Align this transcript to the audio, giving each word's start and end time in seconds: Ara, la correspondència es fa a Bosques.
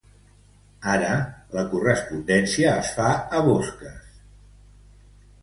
Ara, 0.93 1.11
la 1.57 1.65
correspondència 1.73 2.73
es 2.85 2.91
fa 2.97 3.07
a 3.41 3.43
Bosques. 3.51 4.19